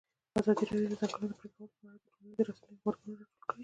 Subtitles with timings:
[0.39, 3.59] ازادي راډیو د د ځنګلونو پرېکول په اړه د ټولنیزو رسنیو غبرګونونه راټول کړي.